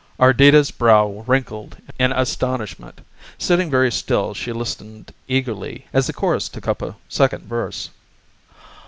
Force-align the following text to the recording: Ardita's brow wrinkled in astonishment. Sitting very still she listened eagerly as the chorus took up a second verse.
Ardita's 0.19 0.71
brow 0.71 1.23
wrinkled 1.27 1.77
in 1.99 2.11
astonishment. 2.11 3.01
Sitting 3.37 3.69
very 3.69 3.91
still 3.91 4.33
she 4.33 4.51
listened 4.51 5.13
eagerly 5.27 5.85
as 5.93 6.07
the 6.07 6.11
chorus 6.13 6.49
took 6.49 6.67
up 6.67 6.81
a 6.81 6.95
second 7.07 7.43
verse. 7.43 7.91